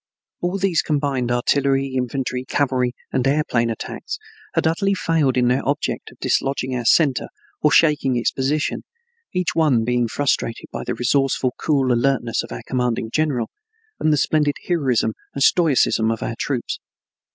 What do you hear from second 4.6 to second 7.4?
utterly failed in their object of dislodging our center